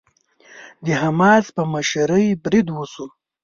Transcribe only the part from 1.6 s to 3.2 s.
مشرۍ بريد وشو.